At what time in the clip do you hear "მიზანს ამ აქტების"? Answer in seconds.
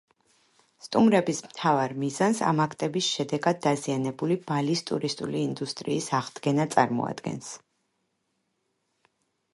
2.03-3.11